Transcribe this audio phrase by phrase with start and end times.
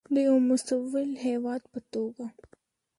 [0.13, 2.25] د یو مسوول هیواد په توګه.